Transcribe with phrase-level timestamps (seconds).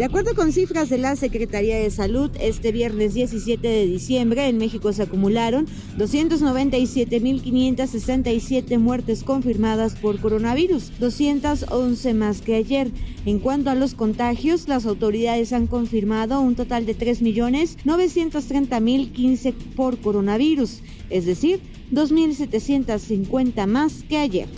[0.00, 4.56] De acuerdo con cifras de la Secretaría de Salud, este viernes 17 de diciembre en
[4.56, 5.66] México se acumularon
[5.98, 12.90] 297.567 muertes confirmadas por coronavirus, 211 más que ayer.
[13.26, 20.80] En cuanto a los contagios, las autoridades han confirmado un total de 3.930.015 por coronavirus,
[21.10, 21.60] es decir,
[21.92, 24.48] 2.750 más que ayer.